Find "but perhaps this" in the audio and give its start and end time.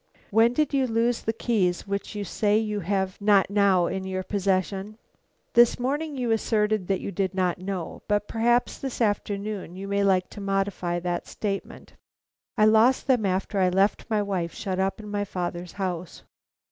8.07-8.99